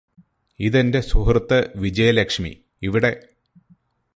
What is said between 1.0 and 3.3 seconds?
സുഹൃത്ത് വിജയലക്ഷ്മി ഇവിടെ